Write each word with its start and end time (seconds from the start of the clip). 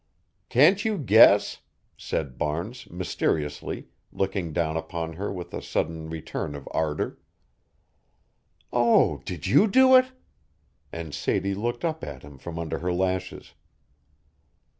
"Can't 0.49 0.83
you 0.83 0.97
guess?" 0.97 1.59
said 1.95 2.39
Barnes, 2.39 2.89
mysteriously, 2.89 3.89
looking 4.11 4.51
down 4.51 4.75
upon 4.75 5.13
her 5.13 5.31
with 5.31 5.53
a 5.53 5.61
sudden 5.61 6.09
return 6.09 6.55
of 6.55 6.67
ardor. 6.71 7.19
"Oh, 8.73 9.21
did 9.25 9.45
you 9.45 9.67
do 9.67 9.95
it?" 9.95 10.11
and 10.91 11.13
Sadie 11.13 11.53
looked 11.53 11.85
up 11.85 12.03
at 12.03 12.23
him 12.23 12.39
from 12.39 12.57
under 12.57 12.79
her 12.79 12.91
lashes. 12.91 13.53